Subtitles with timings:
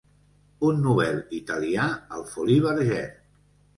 [0.69, 1.85] Un Nobel italià
[2.17, 3.09] al Folies Bergère.